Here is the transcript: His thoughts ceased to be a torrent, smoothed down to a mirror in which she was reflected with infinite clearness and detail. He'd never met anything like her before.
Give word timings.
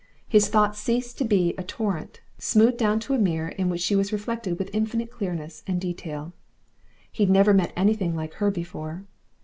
His 0.27 0.49
thoughts 0.49 0.79
ceased 0.79 1.19
to 1.19 1.25
be 1.25 1.53
a 1.59 1.63
torrent, 1.63 2.21
smoothed 2.39 2.77
down 2.79 2.99
to 3.01 3.13
a 3.13 3.19
mirror 3.19 3.49
in 3.49 3.69
which 3.69 3.81
she 3.81 3.95
was 3.95 4.11
reflected 4.11 4.57
with 4.57 4.71
infinite 4.73 5.11
clearness 5.11 5.61
and 5.67 5.79
detail. 5.79 6.33
He'd 7.11 7.29
never 7.29 7.53
met 7.53 7.71
anything 7.77 8.15
like 8.15 8.33
her 8.41 8.49
before. 8.49 9.05